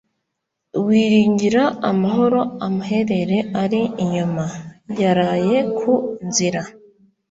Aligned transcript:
wiringira 0.85 1.63
amahoro 1.91 2.39
amaherere 2.67 3.37
ari 3.63 3.81
inyuma 4.03 4.45
(yaraye 4.99 5.57
ku 5.79 5.91
nzira) 6.27 6.61